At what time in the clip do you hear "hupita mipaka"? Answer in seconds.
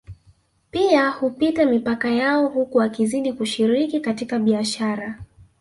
1.09-2.09